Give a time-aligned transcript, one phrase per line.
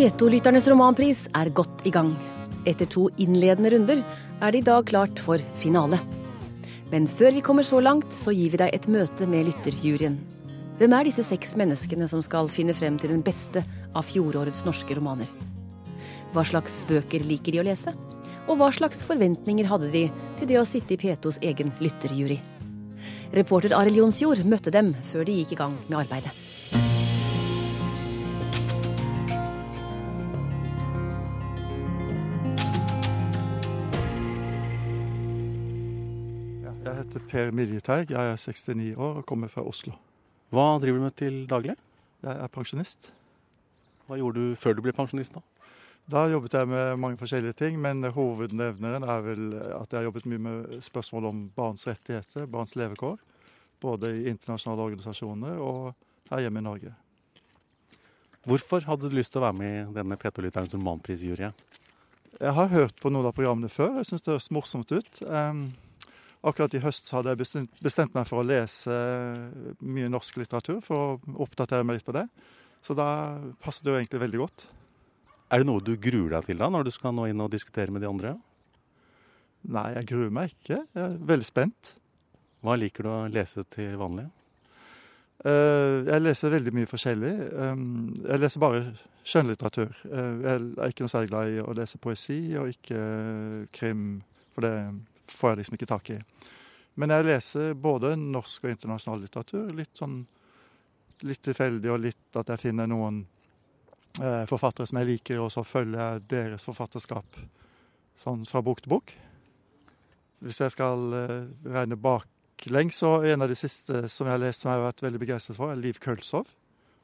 [0.00, 2.14] P2-lytternes romanpris er godt i gang.
[2.64, 5.98] Etter to innledende runder er det i dag klart for finale.
[6.88, 10.16] Men før vi kommer så langt, så gir vi deg et møte med lytterjuryen.
[10.80, 13.60] Hvem er disse seks menneskene som skal finne frem til den beste
[13.92, 15.28] av fjorårets norske romaner?
[16.32, 17.92] Hva slags bøker liker de å lese?
[18.48, 20.06] Og hva slags forventninger hadde de
[20.40, 22.40] til det å sitte i P2s egen lytterjury?
[23.36, 26.32] Reporter Arild Jonsjord møtte dem før de gikk i gang med arbeidet.
[37.10, 39.96] Heter Per Miljeteig, jeg er 69 år og kommer fra Oslo.
[40.54, 41.74] Hva driver du med til daglig?
[42.22, 43.08] Jeg er pensjonist.
[44.06, 45.34] Hva gjorde du før du ble pensjonist?
[45.34, 45.42] Da
[46.10, 50.26] Da jobbet jeg med mange forskjellige ting, men hovednevneren er vel at jeg har jobbet
[50.26, 53.18] mye med spørsmål om barns rettigheter, barns levekår.
[53.80, 55.94] Både i internasjonale organisasjoner og
[56.30, 56.94] her hjemme i Norge.
[58.46, 61.52] Hvorfor hadde du lyst til å være med i denne P2-lytterens romanprisjury?
[62.40, 65.22] Jeg har hørt på noen av programmene før, jeg syns det høres morsomt ut.
[65.26, 65.72] Um,
[66.46, 68.94] akkurat i høst hadde jeg bestemt, meg for å lese
[69.84, 72.26] mye norsk litteratur, for å oppdatere meg litt på det.
[72.84, 73.08] Så da
[73.60, 74.66] passet det jo egentlig veldig godt.
[75.50, 77.92] Er det noe du gruer deg til da, når du skal nå inn og diskutere
[77.92, 78.36] med de andre?
[79.68, 80.78] Nei, jeg gruer meg ikke.
[80.94, 81.94] Jeg er veldig spent.
[82.64, 84.28] Hva liker du å lese til vanlig?
[85.40, 87.32] Uh, jeg leser veldig mye forskjellig.
[88.28, 88.82] Jeg leser bare
[89.28, 89.92] skjønnlitteratur.
[90.08, 93.04] Uh, jeg er ikke noe særlig glad i å lese poesi og ikke
[93.76, 94.04] krim,
[94.54, 94.74] for det
[95.36, 96.18] får jeg liksom ikke tak i.
[97.00, 99.70] Men jeg leser både norsk og internasjonal litteratur.
[99.76, 100.22] Litt sånn
[101.28, 103.22] litt tilfeldig, og litt at jeg finner noen
[104.50, 107.38] forfattere som jeg liker, og så følger jeg deres forfatterskap
[108.20, 109.12] sånn fra bok til bok.
[110.40, 111.04] Hvis jeg skal
[111.64, 112.26] regne bak
[112.60, 112.96] baklengs.
[112.96, 115.56] så en av de siste som jeg har lest som jeg har vært veldig begeistret
[115.56, 116.46] for, er Liv Kølsov.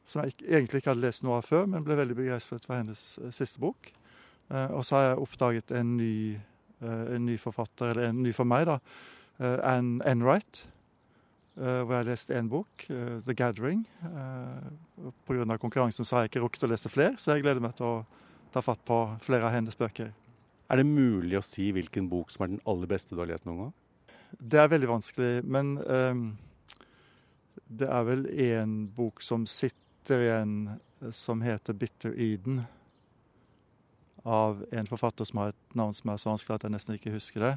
[0.06, 3.18] Som jeg egentlig ikke hadde lest noe av før, men ble veldig begeistret for hennes
[3.32, 3.92] siste bok.
[4.50, 6.38] Og så har jeg oppdaget en ny,
[6.80, 8.80] en ny forfatter, eller en ny for meg, da.
[9.64, 10.64] Anne Enright.
[11.56, 13.86] Hvor jeg har lest én bok, 'The Gathering'.
[15.24, 15.56] Pga.
[15.56, 18.04] konkurransen så har jeg ikke rukket å lese flere, så jeg gleder meg til å
[18.52, 20.12] ta fatt på flere av hennes bøker.
[20.66, 23.46] Er det mulig å si hvilken bok som er den aller beste du har lest
[23.46, 23.74] noen gang?
[24.36, 26.24] Det er veldig vanskelig, men um,
[27.66, 30.56] det er vel én bok som sitter igjen,
[31.12, 32.64] som heter 'Bitter Eden'.
[34.26, 37.14] Av en forfatter som har et navn som er så vanskelig at jeg nesten ikke
[37.14, 37.54] husker det.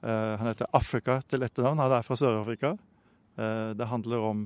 [0.00, 1.82] Uh, han heter Afrika til etternavn.
[1.84, 2.74] Han er fra Sør-Afrika.
[3.36, 4.44] Uh, det handler om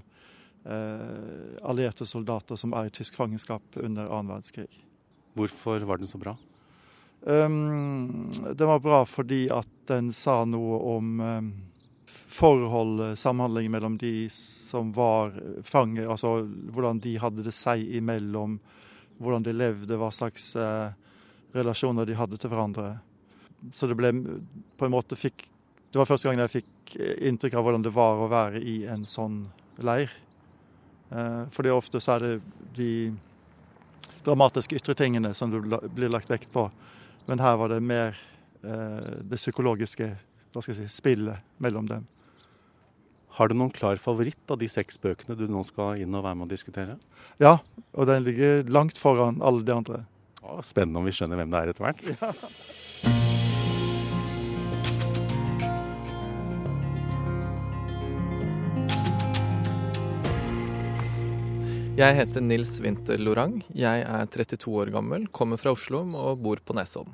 [0.66, 4.70] uh, allierte soldater som er i tysk fangenskap under annen verdenskrig.
[5.38, 6.34] Hvorfor var den så bra?
[7.20, 11.50] Um, den var bra fordi at den sa noe om um,
[12.06, 15.34] forhold, samhandling mellom de som var
[15.66, 16.40] fanger, altså
[16.72, 18.56] hvordan de hadde det seg imellom,
[19.20, 20.96] hvordan de levde, hva slags uh,
[21.54, 22.98] relasjoner de hadde til hverandre.
[23.74, 24.12] Så det ble
[24.78, 25.46] på en måte fikk
[25.90, 26.92] Det var første gang jeg fikk
[27.26, 29.40] inntrykk av hvordan det var å være i en sånn
[29.82, 30.12] leir.
[31.10, 32.34] Uh, fordi ofte så er det
[32.76, 32.90] de
[34.22, 36.68] dramatiske ytre tingene som du blir lagt vekt på.
[37.26, 38.18] Men her var det mer
[38.62, 40.08] eh, det psykologiske
[40.50, 42.06] hva skal jeg si, spillet mellom dem.
[43.38, 46.38] Har du noen klar favoritt av de seks bøkene du nå skal inn og være
[46.40, 46.96] med og diskutere?
[47.38, 47.60] Ja,
[47.94, 50.00] og den ligger langt foran alle de andre.
[50.40, 52.00] Å, spennende om vi skjønner hvem det er etter hvert.
[52.16, 52.30] Ja.
[62.00, 63.58] Jeg heter Nils Winther Lorang.
[63.76, 67.12] Jeg er 32 år gammel, kommer fra Oslo og bor på Nesodden.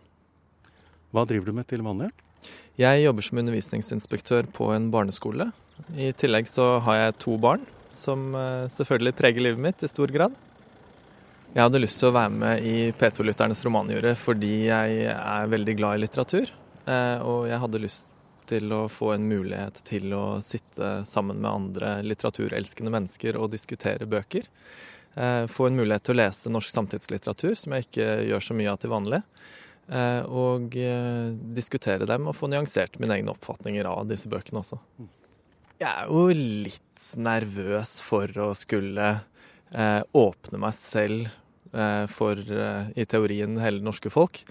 [1.11, 2.13] Hva driver du med til vanlig?
[2.79, 5.49] Jeg jobber som undervisningsinspektør på en barneskole.
[5.97, 10.13] I tillegg så har jeg to barn, som eh, selvfølgelig preger livet mitt i stor
[10.15, 10.37] grad.
[11.57, 15.97] Jeg hadde lyst til å være med i P2-lytternes romanjury fordi jeg er veldig glad
[15.97, 16.51] i litteratur.
[16.85, 18.05] eh, Og jeg hadde lyst
[18.47, 24.05] til å få en mulighet til å sitte sammen med andre litteraturelskende mennesker og diskutere
[24.05, 24.45] bøker.
[25.17, 28.75] Eh, Få en mulighet til å lese norsk samtidslitteratur, som jeg ikke gjør så mye
[28.75, 29.23] av til vanlig.
[29.89, 30.77] Eh, Og
[31.57, 34.79] diskutere dem og få nyansert mine egne oppfatninger av disse bøkene også.
[35.81, 39.23] Jeg er jo litt nervøs for å skulle
[40.15, 41.33] åpne meg selv
[42.11, 44.43] for, eh, i teorien, hele det norske folk.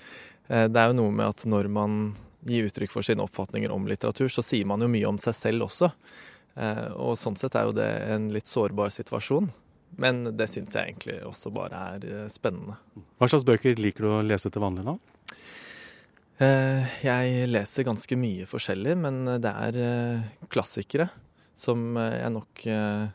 [0.50, 3.88] Eh, Det er jo noe med at når man gir uttrykk for sine oppfatninger om
[3.89, 5.92] litteratur, så sier man jo mye om seg selv også.
[6.57, 9.50] Eh, Og sånn sett er jo det en litt sårbar situasjon.
[9.98, 12.75] Men det syns jeg egentlig også bare er eh, spennende.
[13.19, 15.00] Hva slags bøker liker du å lese til vanlig?
[16.39, 21.10] Eh, Jeg leser ganske mye forskjellig, men det er eh, klassikere
[21.56, 23.07] som eh, jeg nok eh, eh,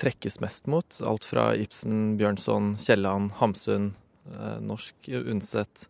[0.00, 0.96] trekkes mest mot.
[1.06, 3.92] Alt fra Ibsen, Bjørnson, Kielland, Hamsun,
[4.30, 5.88] Eh, norsk Undset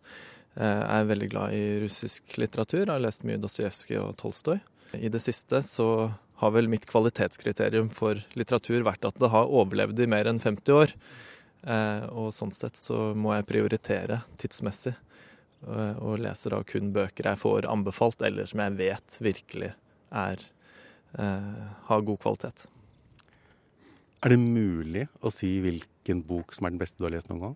[0.53, 4.59] Jeg er veldig glad i russisk litteratur, har lest mye Dostojevskij og Tolstoy.
[4.93, 6.11] I det siste så
[6.43, 10.77] har vel mitt kvalitetskriterium for litteratur vært at det har overlevd i mer enn 50
[10.77, 10.93] år.
[11.65, 14.93] Eh, og sånn sett så må jeg prioritere tidsmessig.
[15.63, 19.69] Og leser da kun bøker jeg får anbefalt, eller som jeg vet virkelig
[20.11, 20.41] er,
[21.15, 22.65] har god kvalitet.
[24.23, 27.41] Er det mulig å si hvilken bok som er den beste du har lest noen
[27.49, 27.55] gang?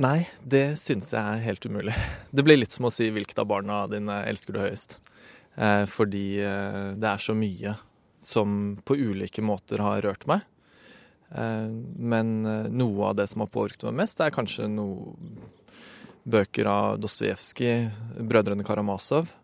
[0.00, 1.94] Nei, det synes jeg er helt umulig.
[2.34, 4.98] Det blir litt som å si hvilket av barna dine elsker du høyest.
[5.54, 7.76] Eh, fordi eh, det er så mye
[8.22, 10.42] som på ulike måter har rørt meg.
[11.30, 15.14] Eh, men eh, noe av det som har påvirket meg mest, er kanskje noe
[16.30, 19.36] bøker av Dostojevskij, 'Brødrene Karamazov',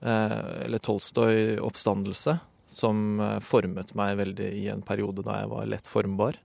[0.00, 5.70] eh, eller Tolstoy 'Oppstandelse', som eh, formet meg veldig i en periode da jeg var
[5.70, 6.38] lett formbar.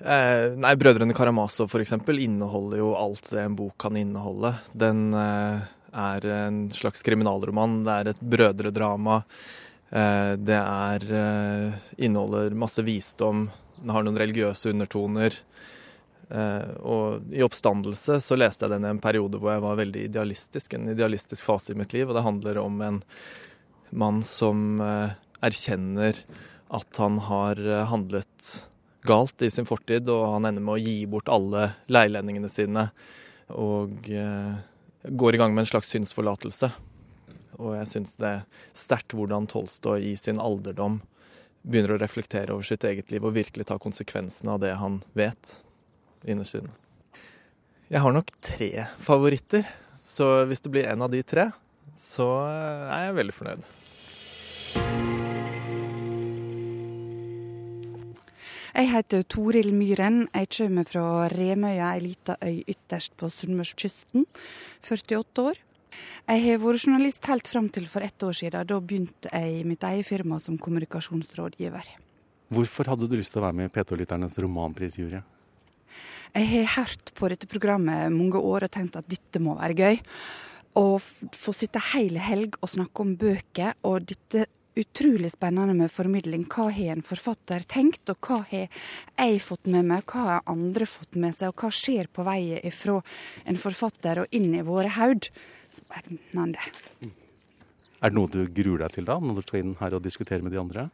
[0.00, 4.54] Eh, nei, 'Brødrene Karamazov' eksempel inneholder jo alt det en bok kan inneholde.
[4.72, 9.20] Den eh, er en slags kriminalroman, det er et brødredrama.
[9.90, 13.48] Eh, det er eh, inneholder masse visdom,
[13.80, 15.36] den har noen religiøse undertoner.
[16.30, 20.08] Eh, og i 'Oppstandelse' så leste jeg den i en periode hvor jeg var veldig
[20.08, 23.02] idealistisk, en idealistisk fase i mitt liv, og det handler om en
[23.90, 26.18] mann som eh, erkjenner
[26.70, 27.58] at han har
[27.90, 28.50] handlet
[29.02, 32.88] galt i sin fortid, og han ender med å gi bort alle leilendingene sine.
[33.50, 34.60] Og eh,
[35.02, 36.70] går i gang med en slags synsforlatelse.
[37.60, 38.44] Og jeg syns det er
[38.76, 41.00] sterkt hvordan Tolstoy i sin alderdom
[41.62, 45.58] begynner å reflektere over sitt eget liv og virkelig ta konsekvensene av det han vet
[46.24, 46.72] innerst inne.
[47.90, 49.66] Jeg har nok tre favoritter,
[50.04, 51.50] så hvis det blir en av de tre,
[51.98, 53.68] så er jeg veldig fornøyd.
[58.70, 60.28] Jeg heter Toril Myhren.
[60.30, 61.02] Jeg kommer fra
[61.32, 64.26] Remøya, ei lita øy ytterst på sunnmørskysten.
[64.86, 65.58] 48 år.
[66.28, 68.68] Jeg har vært journalist helt fram til for ett år siden.
[68.70, 71.90] Da begynte jeg i mitt eget firma som kommunikasjonsrådgiver.
[72.50, 75.22] Hvorfor hadde du lyst til å være med i P2-lytternes romanprisjury?
[76.30, 80.00] Jeg har hørt på dette programmet mange år og tenkt at dette må være gøy.
[80.78, 84.46] Å få sitte hele helg og snakke om bøker, og dette
[84.78, 86.44] utrolig spennende med formidling.
[86.50, 90.86] Hva har en forfatter tenkt, og hva har jeg fått med meg, hva har andre
[90.88, 93.00] fått med seg, og hva skjer på vei fra
[93.48, 95.32] en forfatter og inn i våre hode?
[95.70, 96.62] Spennende.
[98.00, 100.42] Er det noe du gruer deg til da, når du skal inn her og diskutere
[100.42, 100.88] med de andre?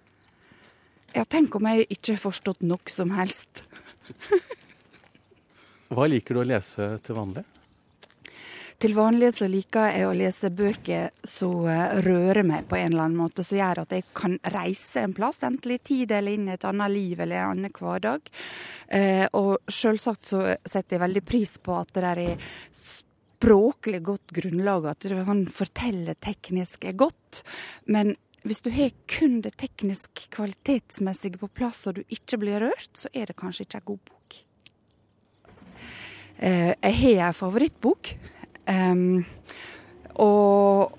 [1.14, 3.64] Ja, tenk om jeg ikke har forstått nok som helst.
[5.88, 7.46] Hva liker du å lese til vanlig?
[8.76, 13.06] Til vanlig så liker jeg å lese bøker som eh, rører meg på en eller
[13.06, 16.50] annen måte, som gjør at jeg kan reise en plass, enten i tid eller inn
[16.50, 18.28] i et annet liv eller en annen hverdag.
[18.92, 22.44] Eh, og selvsagt så setter jeg veldig pris på at det der er
[22.76, 27.42] språklig godt grunnlag, at du kan fortelle teknisk godt.
[27.88, 28.12] Men
[28.44, 33.08] hvis du har kun det teknisk kvalitetsmessige på plass, og du ikke blir rørt, så
[33.16, 34.40] er det kanskje ikke en god bok.
[36.36, 38.16] Eh, jeg har en favorittbok.
[38.66, 39.24] Um,
[40.18, 40.96] og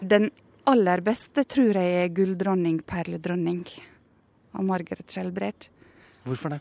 [0.00, 0.30] den
[0.70, 3.66] aller beste tror jeg er 'Gulldronning, perledronning'
[4.54, 5.68] av Margaret Skjelbred.
[6.24, 6.60] Hvorfor det?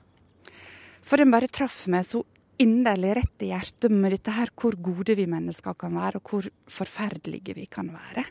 [1.01, 2.23] For den bare traff meg så
[2.59, 6.49] inderlig rett i hjertet med dette her hvor gode vi mennesker kan være, og hvor
[6.67, 8.25] forferdelige vi kan være.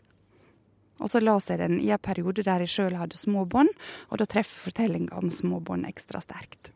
[0.99, 3.71] Og så la seg den i en periode der jeg sjøl hadde små bånd,
[4.11, 6.73] og da treffer fortellinga om små bånd ekstra sterkt.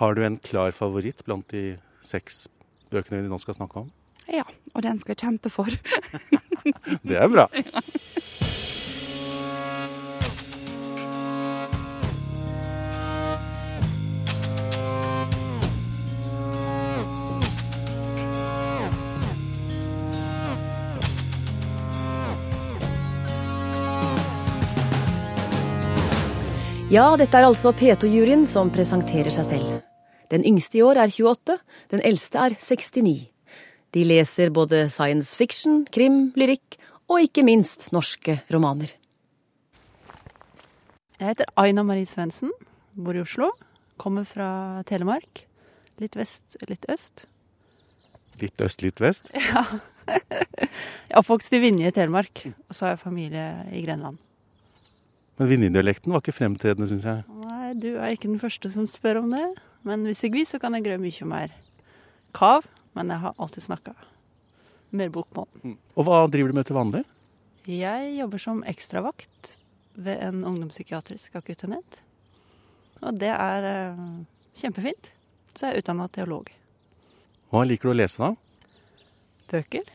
[0.00, 2.48] Har du en klar favoritt blant de seks
[2.90, 3.90] bøkene vi nå skal snakke om?
[4.32, 5.68] Ja, og den skal jeg kjempe for.
[7.08, 7.48] det er bra.
[26.92, 29.78] Ja, dette er altså P2-juryen som presenterer seg selv.
[30.28, 31.56] Den yngste i år er 28,
[31.88, 33.31] den eldste er 69.
[33.92, 36.78] De leser både science fiction, krim, lyrikk
[37.12, 38.94] og ikke minst norske romaner.
[41.20, 42.50] Jeg heter Aina Marie Svendsen,
[42.96, 43.52] bor i Oslo.
[44.00, 45.44] Kommer fra Telemark.
[46.00, 47.26] Litt vest, litt øst.
[48.40, 49.28] Litt øst, litt vest?
[49.52, 49.64] Ja.
[50.02, 54.16] Jeg er oppvokst i Vinje i Telemark, og så har jeg familie i Grenland.
[55.38, 57.22] Men Vinje-dialekten var ikke fremtredende, syns jeg.
[57.44, 59.44] Nei, du er ikke den første som spør om det.
[59.86, 61.54] Men hvis jeg vil, så kan jeg grø mye mer
[62.34, 63.94] kav men jeg har alltid snakka
[64.92, 65.48] mer bokmål.
[65.64, 65.76] Mm.
[65.96, 67.02] Og hva driver du med til vanlig?
[67.68, 69.54] Jeg jobber som ekstravakt
[69.94, 72.00] ved en ungdomspsykiatrisk akuttenhet.
[73.02, 74.22] Og det er uh,
[74.58, 75.12] kjempefint.
[75.54, 76.48] Så jeg er utdanna teolog.
[77.52, 78.32] Hva liker du å lese, da?
[79.52, 79.90] Bøker.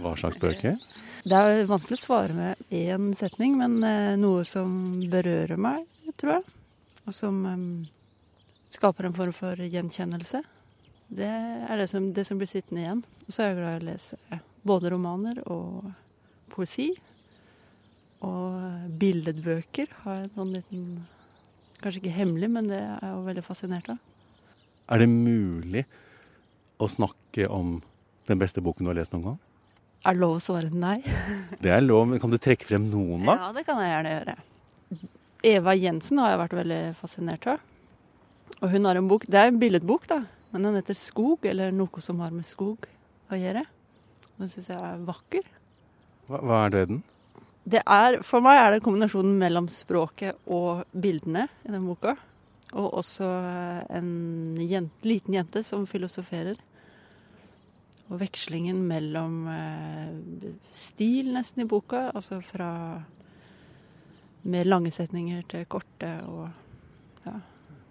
[0.00, 0.78] Hva slags bøker?
[1.28, 4.70] Det er vanskelig å svare med én setning, men eh, noe som
[5.10, 5.82] berører meg,
[6.16, 6.44] tror jeg.
[7.10, 7.64] Og som eh,
[8.72, 10.40] skaper en form for gjenkjennelse.
[11.08, 13.04] Det er det som, det som blir sittende igjen.
[13.24, 15.88] Og så er jeg glad i å lese både romaner og
[16.52, 16.90] poesi.
[18.24, 20.90] Og billedbøker har jeg en sånn liten
[21.78, 23.98] Kanskje ikke hemmelig, men det er jeg jo veldig fascinert av.
[24.90, 25.84] Er det mulig
[26.82, 27.76] å snakke om
[28.26, 29.36] den beste boken du har lest noen gang?
[30.02, 30.96] Er det lov å svare nei?
[31.62, 33.36] Det er lov, men kan du trekke frem noen, da?
[33.44, 34.34] Ja, det kan jeg gjerne gjøre.
[35.52, 37.62] Eva Jensen har jeg vært veldig fascinert av.
[38.58, 41.70] Og hun har en bok, Det er en billedbok, da, men den heter 'Skog', eller
[41.72, 42.86] 'Noe som har med skog
[43.30, 43.66] å gjøre'.
[44.38, 45.44] Den syns jeg er vakker.
[46.28, 47.02] Hva, hva er det den?
[47.68, 52.14] Det er, for meg er det kombinasjonen mellom språket og bildene i den boka.
[52.72, 53.28] Og også
[53.92, 56.56] en jente, liten jente som filosoferer.
[58.08, 62.70] Og vekslingen mellom eh, stil nesten i boka, altså fra
[64.48, 66.46] mer lange setninger til korte og
[67.26, 67.36] ja.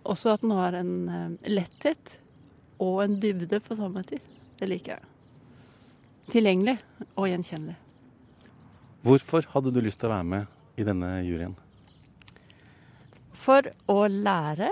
[0.08, 2.18] Også at den har en eh, letthet
[2.84, 4.24] og en dybde på samme tid.
[4.58, 5.06] Det liker jeg.
[6.34, 6.78] Tilgjengelig
[7.16, 7.78] og gjenkjennelig.
[9.08, 11.54] Hvorfor hadde du lyst til å være med i denne juryen?
[13.38, 14.72] For å lære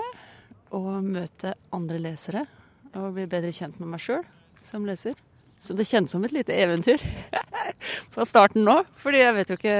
[0.74, 2.42] å møte andre lesere
[2.96, 4.24] og bli bedre kjent med meg sjøl
[4.66, 5.14] som leser.
[5.62, 7.00] Så det kjennes som et lite eventyr
[8.14, 8.80] på starten nå.
[9.00, 9.76] Fordi jeg vet jo ikke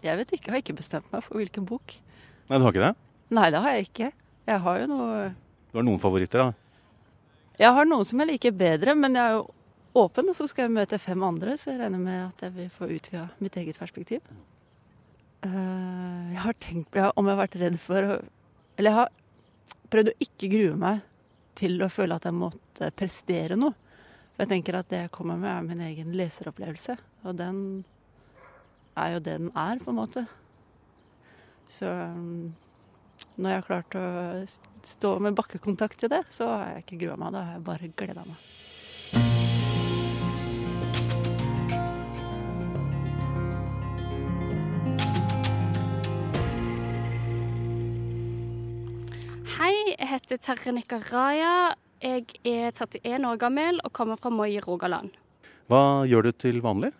[0.00, 1.94] Jeg vet ikke, jeg har ikke bestemt meg for hvilken bok.
[2.48, 2.94] Nei, du har ikke det?
[3.36, 4.10] Nei, det har jeg ikke.
[4.50, 5.16] Jeg har jo noe
[5.70, 6.69] Du har noen favoritter, da?
[7.60, 9.42] Jeg har noen som jeg liker bedre, men jeg er jo
[10.00, 12.70] åpen, og så skal jeg møte fem andre, så jeg regner med at jeg vil
[12.72, 14.24] få utvida mitt eget perspektiv.
[15.44, 18.08] Eh, jeg har tenkt ja, om jeg har vært redd for
[18.76, 19.12] Eller jeg har
[19.92, 21.00] prøvd å ikke grue meg
[21.56, 23.76] til å føle at jeg måtte prestere noe.
[24.32, 26.96] For jeg tenker at det jeg kommer med, er min egen leseropplevelse.
[27.28, 27.58] Og den
[28.96, 30.24] er jo det den er, på en måte.
[31.68, 31.90] Så
[33.36, 34.06] når jeg har klart å
[34.86, 37.34] stå med bakkekontakt til det, så har jeg ikke grua meg.
[37.34, 38.48] Da har jeg bare gleda meg.
[49.60, 51.54] Hei, jeg heter Terje Nikaraya.
[52.00, 55.12] Jeg er 31 år gammel og kommer fra Moi i Rogaland.
[55.68, 56.94] Hva gjør du til vanlig?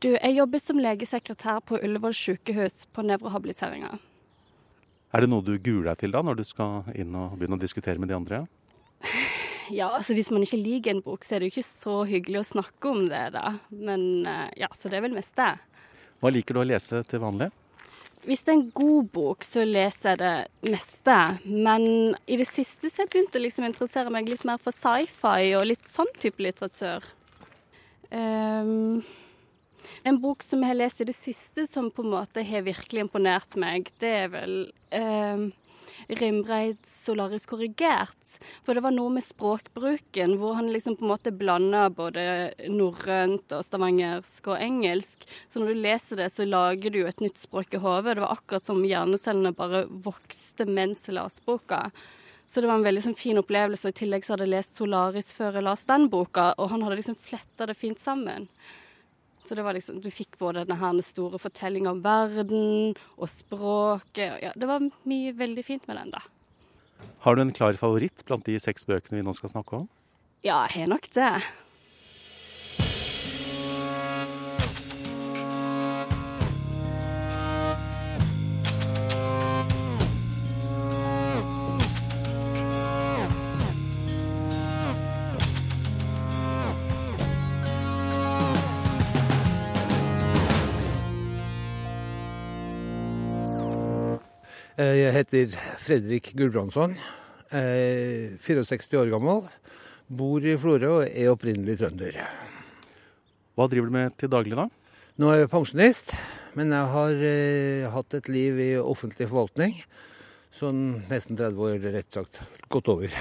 [0.00, 3.98] Du, jeg jobber som legesekretær på Ullevål sykehus på nevrohabiliteringa.
[5.10, 7.62] Er det noe du gruer deg til da, når du skal inn og begynne å
[7.62, 8.44] diskutere med de andre?
[9.70, 12.40] Ja, altså hvis man ikke liker en bok, så er det jo ikke så hyggelig
[12.40, 13.52] å snakke om det, da.
[13.70, 15.52] Men eh, ja, så det er vel mest det.
[16.18, 17.52] Hva liker du å lese til vanlig?
[18.26, 21.16] Hvis det er en god bok, så leser jeg det meste.
[21.46, 21.86] Men
[22.26, 25.54] i det siste så har jeg begynt å liksom interessere meg litt mer for sci-fi
[25.54, 27.06] og litt sånn type litteratur.
[28.10, 29.00] Um,
[30.04, 33.06] en bok som jeg har lest i det siste som på en måte har virkelig
[33.06, 34.54] imponert meg, det er vel
[34.94, 35.50] eh,
[36.08, 38.38] Rimbreids 'Solaris korrigert'.
[38.64, 42.24] For det var noe med språkbruken hvor han liksom på en måte blanda både
[42.72, 45.26] norrønt og stavangersk og engelsk.
[45.50, 48.16] Så når du leser det, så lager du jo et nytt språk i hodet.
[48.16, 51.88] Det var akkurat som hjernecellene bare vokste mens jeg leste boka.
[52.50, 53.86] Så det var en veldig sånn, fin opplevelse.
[53.86, 56.82] og I tillegg så hadde jeg lest 'Solaris' før jeg las den boka, og han
[56.82, 58.48] hadde liksom fletta det fint sammen.
[59.44, 64.36] Så det var liksom, du fikk både denne store fortellinga om verden og språket.
[64.36, 66.22] og Ja, det var mye veldig fint med den, da.
[67.24, 69.88] Har du en klar favoritt blant de seks bøkene vi nå skal snakke om?
[70.44, 71.32] Ja, jeg har nok det.
[94.80, 96.94] Jeg heter Fredrik Gulbrandsson.
[97.52, 99.42] er 64 år gammel.
[100.08, 102.16] Bor i Florø og er opprinnelig trønder.
[103.58, 104.64] Hva driver du med til daglig, da?
[105.20, 106.14] Nå er jeg pensjonist,
[106.56, 109.74] men jeg har eh, hatt et liv i offentlig forvaltning.
[110.56, 112.40] Sånn nesten 30 år, rett sagt.
[112.72, 113.12] Gått over.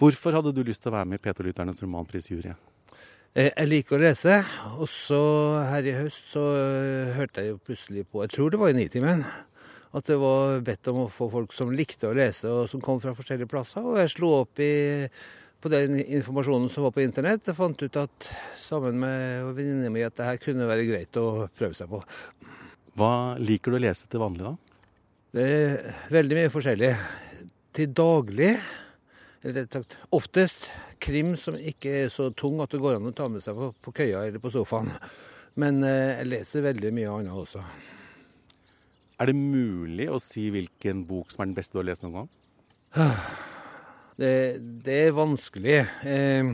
[0.00, 2.54] Hvorfor hadde du lyst til å være med i P2-lytternes romanprisjury?
[3.36, 4.40] Eh, Jeg liker å lese,
[4.78, 5.20] og så
[5.68, 8.78] her i høst så eh, hørte jeg jo plutselig på, jeg tror det var i
[8.80, 9.26] Nitimen,
[9.96, 13.00] at det var bedt om å få folk som likte å lese og som kom
[13.02, 13.84] fra forskjellige plasser.
[13.84, 15.06] Og jeg slo opp i,
[15.58, 18.30] på den informasjonen som var på internett og fant ut at
[18.60, 22.02] sammen med venninna mi at det her kunne være greit å prøve seg på.
[22.98, 24.54] Hva liker du å lese til vanlig, da?
[25.38, 26.92] Det er veldig mye forskjellig.
[27.76, 28.52] Til daglig
[29.42, 30.66] eller rett sagt oftest,
[30.98, 33.70] krim som ikke er så tung at det går an å ta med seg på,
[33.86, 34.90] på køya eller på sofaen.
[35.58, 37.62] Men eh, jeg leser veldig mye annet også.
[39.18, 42.22] Er det mulig å si hvilken bok som er den beste du har lest noen
[42.22, 42.32] gang?
[44.18, 45.76] Det, det er vanskelig.
[46.10, 46.48] Eh,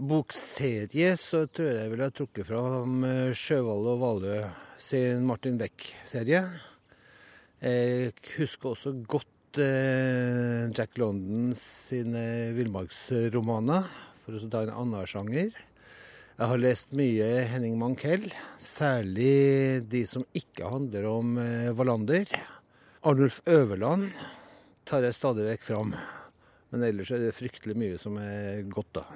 [0.00, 4.38] bokserie så tror jeg jeg ville trukket fram eh, Sjøvall og Valø
[4.80, 6.40] sin Martin Beck-serie.
[7.60, 12.24] Jeg husker også godt eh, Jack London sine
[12.56, 13.92] villmarksromaner,
[14.24, 15.52] for å ta en annen sjanger.
[16.36, 18.26] Jeg har lest mye Henning Mankell,
[18.60, 22.28] særlig de som ikke handler om eh, Wallander.
[23.08, 24.10] Arnulf Øverland
[24.84, 25.94] tar jeg stadig vekk fram.
[26.68, 29.06] Men ellers er det fryktelig mye som er godt, da.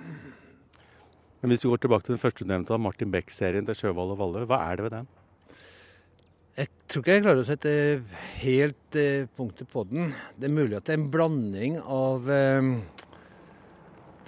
[1.42, 4.46] Men hvis vi går tilbake til den første nevnte, Martin Beck-serien til Sjøvold og Vallø,
[4.48, 5.12] hva er det ved den?
[6.56, 7.74] Jeg tror ikke jeg klarer å sette
[8.46, 10.14] helt eh, punktet på den.
[10.40, 12.72] Det er mulig at det er en blanding av eh,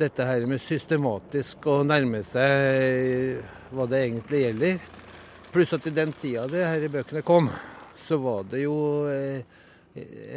[0.02, 3.42] dette her med systematisk å nærme seg
[3.73, 4.82] hva det egentlig gjelder.
[5.52, 7.50] Pluss at i den tida det her bøkene kom,
[8.02, 8.76] så var det jo
[9.12, 9.42] eh,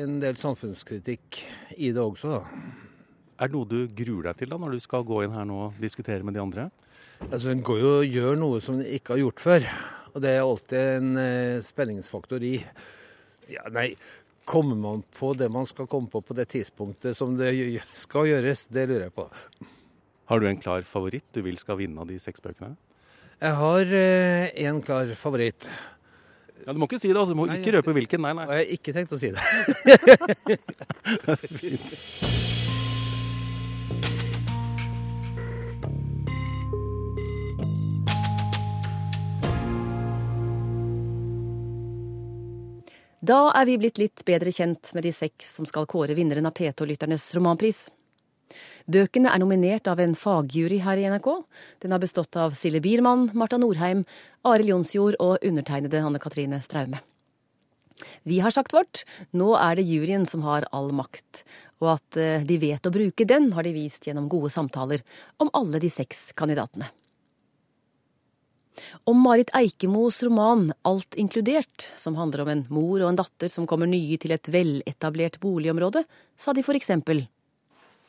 [0.02, 1.42] en del samfunnskritikk
[1.78, 2.38] i det også.
[2.38, 2.42] da.
[3.36, 5.62] Er det noe du gruer deg til da, når du skal gå inn her nå
[5.70, 6.70] og diskutere med de andre?
[7.30, 9.70] Altså, En går jo og gjør noe som en ikke har gjort før.
[10.16, 12.58] Og det er alltid en eh, spenningsfaktor i.
[13.52, 13.90] Ja, nei,
[14.46, 17.52] kommer man på det man skal komme på på det tidspunktet som det
[17.98, 18.68] skal gjøres?
[18.72, 19.26] Det lurer jeg på.
[20.30, 22.76] Har du en klar favoritt du vil skal vinne av de seks bøkene?
[23.42, 25.70] Jeg har én klar favoritt.
[26.66, 27.34] Ja, Du må ikke si det, altså.
[27.36, 28.22] Du må Nei, ikke røpe røpe hvilken.
[28.26, 28.46] Nei, nei.
[28.48, 29.42] jeg har ikke tenkt å si det.
[43.26, 46.54] Da er vi blitt litt bedre kjent med de seks som skal kåre vinneren av
[46.58, 47.86] P2-lytternes romanpris.
[48.92, 51.30] Bøkene er nominert av en fagjury her i NRK.
[51.82, 54.04] Den har bestått av Silje Biermann, Marta Norheim,
[54.46, 57.00] Arild Jonsjord og undertegnede Anne Katrine Straume.
[58.28, 61.46] Vi har sagt vårt, nå er det juryen som har all makt.
[61.82, 65.02] Og at eh, de vet å bruke den, har de vist gjennom gode samtaler
[65.42, 66.92] om alle de seks kandidatene.
[69.04, 73.68] Om Marit Eikemos roman Alt inkludert, som handler om en mor og en datter som
[73.70, 76.06] kommer nye til et veletablert boligområde,
[76.38, 77.28] sa de eksempel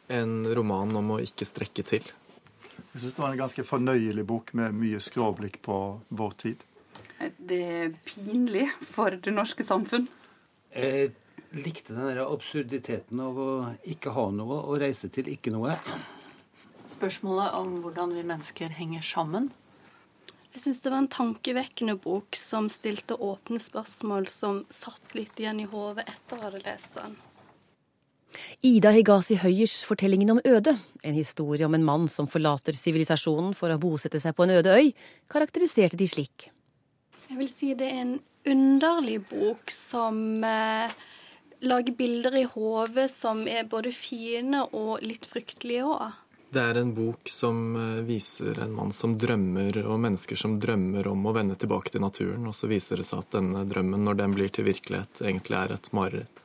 [0.09, 2.05] En roman om å ikke strekke til.
[2.93, 5.77] Jeg syns det var en ganske fornøyelig bok med mye skråblikk på
[6.09, 6.63] vår tid.
[7.37, 10.07] Det er pinlig for det norske samfunn.
[10.77, 11.13] Jeg
[11.57, 13.51] likte den der absurditeten av å
[13.89, 15.77] ikke ha noe og reise til ikke noe.
[16.93, 19.51] Spørsmålet om hvordan vi mennesker henger sammen.
[20.57, 25.59] Jeg syns det var en tankevekkende bok som stilte åpne spørsmål som satt litt igjen
[25.61, 27.19] i hodet etter å ha lest den.
[28.65, 33.69] Ida Higasi Høyers Fortellingen om øde, en historie om en mann som forlater sivilisasjonen for
[33.69, 34.95] å bosette seg på en øde øy,
[35.29, 36.49] karakteriserte de slik.
[37.29, 40.97] Jeg vil si det er en underlig bok som eh,
[41.69, 46.17] lager bilder i hodet som er både fine og litt fryktelige òg.
[46.57, 51.09] Det er en bok som eh, viser en mann som drømmer, og mennesker som drømmer
[51.11, 54.17] om å vende tilbake til naturen, og så viser det seg at denne drømmen, når
[54.23, 56.41] den blir til virkelighet, egentlig er et mareritt.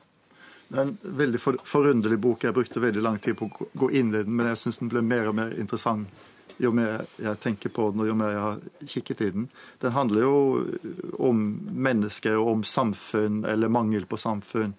[0.68, 2.44] Det er en veldig for, forunderlig bok.
[2.44, 4.92] Jeg brukte veldig lang tid på å gå- inn i den, men jeg syns den
[4.92, 6.28] ble mer og mer interessant
[6.60, 9.48] jo mer jeg tenker på den, og jo mer jeg har kikket i den.
[9.80, 10.36] Den handler jo
[11.24, 11.44] om
[11.88, 14.76] mennesker og om samfunn, eller mangel på samfunn.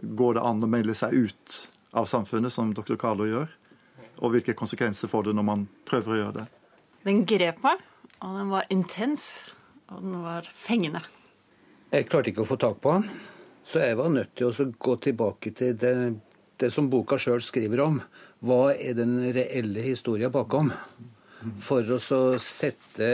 [0.00, 2.96] Går det an å melde seg ut av samfunnet, som dr.
[2.96, 3.52] Carlo gjør?
[4.22, 6.46] Og hvilke konsekvenser får det når man prøver å gjøre det?
[7.02, 7.82] Den grep meg,
[8.22, 9.26] og den var intens,
[9.90, 11.02] og den var fengende.
[11.92, 13.08] Jeg klarte ikke å få tak på han,
[13.66, 15.94] så jeg var nødt til å gå tilbake til det,
[16.62, 17.98] det som boka sjøl skriver om.
[18.42, 20.70] Hva er den reelle historia bakom?
[21.62, 23.10] For å så sette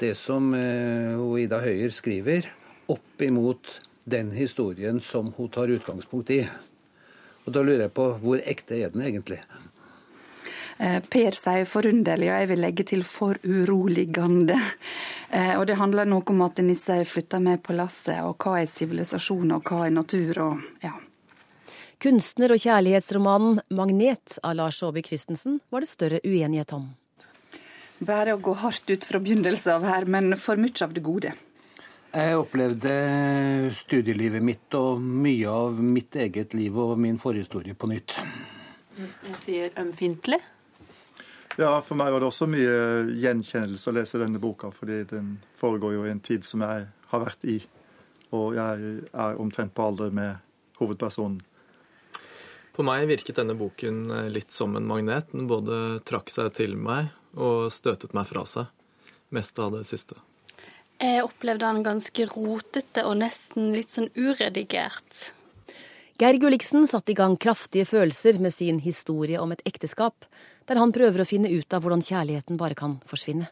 [0.00, 2.46] det som eh, Ida Høyer skriver,
[2.90, 6.44] opp imot den historien som hun tar utgangspunkt i.
[7.44, 9.40] Og da lurer jeg på hvor ekte er den egentlig?
[10.80, 14.56] Eh, Per sier forunderlig, og jeg vil legge til foruroligende.
[15.30, 18.66] Eh, Og det handler noe om at Nisse flytter med på lasset, og hva er
[18.66, 20.94] sivilisasjon, og hva er natur, og ja.
[22.00, 26.96] Kunstner- og kjærlighetsromanen 'Magnet' av Lars Saabye Christensen var det større uenighet om.
[28.00, 31.34] Bare å gå hardt ut fra begynnelsen av her, men for mye av det gode.
[32.14, 38.16] Jeg opplevde studielivet mitt og mye av mitt eget liv og min forhistorie på nytt.
[38.96, 40.40] Jeg sier ømfintlig.
[41.58, 45.96] Ja, for meg var det også mye gjenkjennelse å lese denne boka, fordi den foregår
[45.96, 47.58] jo i en tid som jeg har vært i.
[48.30, 50.38] Og jeg er omtrent på alder med
[50.78, 51.40] hovedpersonen.
[52.76, 55.32] På meg virket denne boken eh, litt som en magnet.
[55.34, 58.70] Den både trakk seg til meg og støtet meg fra seg.
[59.34, 60.16] Mest av det siste.
[61.00, 65.32] Jeg opplevde han ganske rotete og nesten litt sånn uredigert.
[66.20, 70.26] Geir Gulliksen satte i gang kraftige følelser med sin historie om et ekteskap,
[70.70, 73.48] der han prøver å finne ut av hvordan kjærligheten bare kan forsvinne.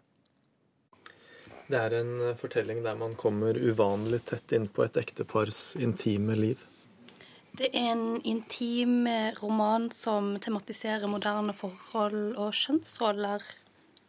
[1.68, 6.62] Det er en eh, fortelling der man kommer uvanlig tett innpå et ektepars intime liv.
[7.58, 13.44] Det er en intim eh, roman som tematiserer moderne forhold og kjønnsroller.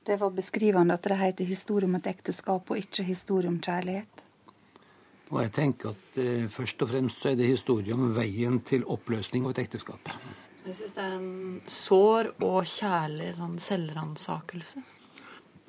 [0.06, 4.26] Det var beskrivende at det heter 'Historie om et ekteskap' og ikke 'Historie om kjærlighet'.
[5.30, 8.86] Og jeg tenker at eh, først og fremst så er det historie om veien til
[8.86, 10.10] oppløsning av et ekteskap.
[10.66, 14.82] Jeg syns det er en sår og kjærlig sånn selvransakelse.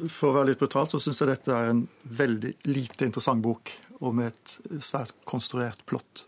[0.09, 3.71] For å være litt brutal, så syns jeg dette er en veldig lite interessant bok,
[4.01, 6.25] og med et svært konstruert plott.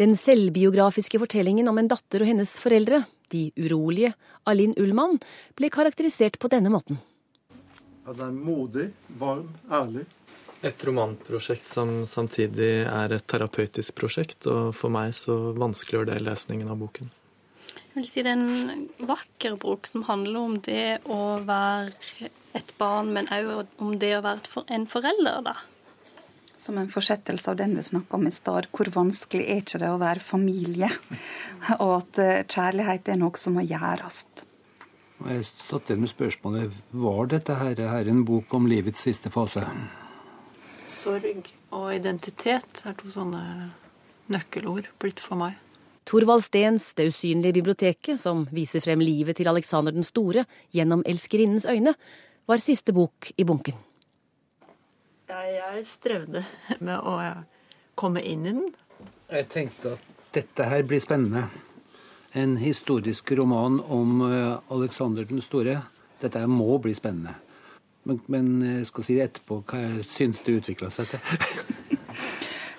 [0.00, 4.14] Den selvbiografiske fortellingen om en datter og hennes foreldre, de urolige
[4.50, 5.20] Alin Ullmann,
[5.54, 6.98] ble karakterisert på denne måten.
[8.06, 8.88] Ja, den er modig,
[9.20, 10.08] varm, ærlig.
[10.66, 16.72] Et romanprosjekt som samtidig er et terapeutisk prosjekt, og for meg så vanskeliggjør det lesningen
[16.72, 17.12] av boken.
[17.90, 22.68] Jeg vil si det er en vakker bok som handler om det å være et
[22.78, 25.56] barn, men òg om det å være en forelder, da.
[26.60, 28.68] Som en fortsettelse av den vi snakka om i stad.
[28.70, 30.90] Hvor vanskelig er ikke det å være familie?
[31.82, 34.20] Og at eh, kjærlighet er noe som må gjøres.
[35.20, 39.64] Jeg satt igjen med spørsmålet var dette her, her en bok om livets siste fase.
[40.86, 43.42] Sorg og identitet er to sånne
[44.30, 45.58] nøkkelord blitt for meg.
[46.10, 50.42] Thorvald Steens Det usynlige biblioteket, som viser frem livet til Alexander den store
[50.74, 51.94] gjennom elskerinnens øyne,
[52.50, 53.76] var siste bok i bunken.
[55.30, 56.42] Jeg, jeg strevde
[56.80, 57.14] med å
[57.94, 58.72] komme inn i den.
[59.30, 61.44] Jeg tenkte at dette her blir spennende.
[62.34, 65.78] En historisk roman om eh, Alexander den store.
[66.18, 67.36] Dette her må bli spennende.
[68.02, 71.98] Men, men jeg skal si det etterpå hva jeg syns det utvikla seg til.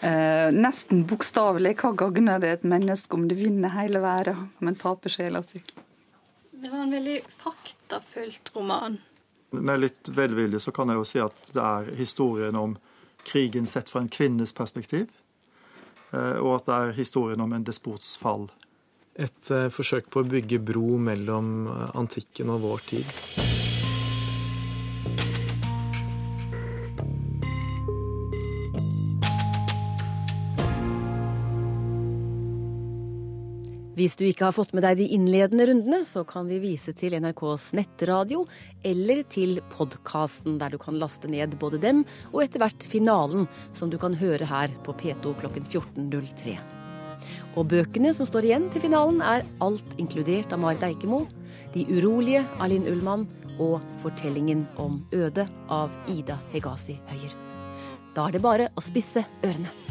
[0.02, 1.76] Eh, nesten bokstavelig.
[1.78, 5.62] Hva gagner det et menneske om det vinner hele verden, men taper sjela si?
[6.52, 8.98] Det var en veldig faktafylt roman.
[9.52, 12.78] Med litt velvilje så kan jeg jo si at det er historien om
[13.28, 15.12] krigen sett fra en kvinnes perspektiv,
[16.12, 18.50] eh, og at det er historien om en despots fall.
[19.14, 23.71] Et eh, forsøk på å bygge bro mellom eh, antikken og vår tid.
[34.02, 37.14] Hvis du ikke har fått med deg de innledende rundene, så kan vi vise til
[37.22, 38.48] NRKs nettradio
[38.88, 42.00] eller til podkasten, der du kan laste ned både dem
[42.32, 43.46] og etter hvert finalen,
[43.78, 46.58] som du kan høre her på P2 klokken 14.03.
[47.54, 51.28] Og bøkene som står igjen til finalen, er Alt inkludert av Marit Eikemo,
[51.78, 53.30] De urolige av Linn Ullmann
[53.62, 57.38] og Fortellingen om Øde av Ida Hegazi Høyer.
[58.18, 59.91] Da er det bare å spisse ørene.